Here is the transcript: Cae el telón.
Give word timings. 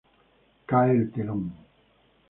Cae 0.71 0.95
el 0.95 1.05
telón. 1.13 1.45